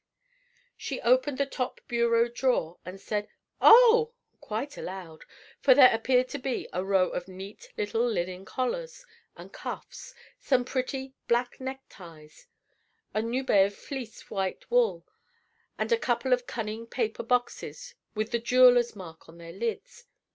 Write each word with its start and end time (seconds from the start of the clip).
She 0.75 0.99
opened 1.01 1.37
the 1.37 1.45
top 1.45 1.79
bureau 1.87 2.27
drawer, 2.27 2.79
and 2.83 2.99
said, 2.99 3.27
"Oh!" 3.61 4.13
quite 4.39 4.75
aloud, 4.75 5.25
for 5.59 5.75
there 5.75 5.93
appeared 5.93 6.33
a 6.73 6.83
row 6.83 7.09
of 7.09 7.27
neat 7.27 7.71
little 7.77 8.03
linen 8.09 8.43
collars 8.43 9.05
and 9.37 9.53
cuffs, 9.53 10.15
some 10.39 10.65
pretty 10.65 11.13
black 11.27 11.59
neck 11.61 11.81
ties, 11.87 12.47
a 13.13 13.21
nubè 13.21 13.67
of 13.67 13.75
fleecy 13.75 14.25
white 14.29 14.71
wool, 14.71 15.05
and 15.77 15.91
a 15.91 15.99
couple 15.99 16.33
of 16.33 16.47
cunning 16.47 16.87
paper 16.87 17.21
boxes 17.21 17.93
with 18.15 18.31
the 18.31 18.39
jeweller's 18.39 18.95
mark 18.95 19.29
on 19.29 19.37
their 19.37 19.53
lids. 19.53 20.05